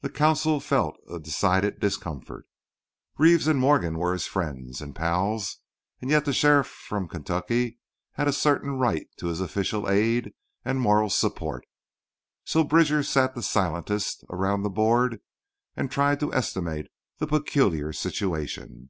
The 0.00 0.08
consul 0.08 0.58
felt 0.58 0.96
a 1.12 1.18
decided 1.20 1.80
discomfort. 1.80 2.46
Reeves 3.18 3.46
and 3.46 3.60
Morgan 3.60 3.98
were 3.98 4.14
his 4.14 4.26
friends 4.26 4.80
and 4.80 4.96
pals; 4.96 5.58
yet 6.00 6.24
the 6.24 6.32
sheriff 6.32 6.66
from 6.66 7.08
Kentucky 7.08 7.78
had 8.12 8.26
a 8.26 8.32
certain 8.32 8.78
right 8.78 9.06
to 9.18 9.26
his 9.26 9.38
official 9.38 9.86
aid 9.86 10.32
and 10.64 10.80
moral 10.80 11.10
support. 11.10 11.66
So 12.46 12.64
Bridger 12.64 13.02
sat 13.02 13.34
the 13.34 13.42
silentest 13.42 14.24
around 14.30 14.62
the 14.62 14.70
board 14.70 15.20
and 15.76 15.90
tried 15.90 16.20
to 16.20 16.32
estimate 16.32 16.86
the 17.18 17.26
peculiar 17.26 17.92
situation. 17.92 18.88